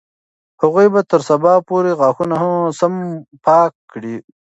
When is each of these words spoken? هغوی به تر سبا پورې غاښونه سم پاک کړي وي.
هغوی 0.61 0.87
به 0.93 1.01
تر 1.11 1.21
سبا 1.29 1.53
پورې 1.67 1.91
غاښونه 1.99 2.37
سم 2.79 2.93
پاک 3.45 3.71
کړي 3.91 4.13
وي. 4.19 4.23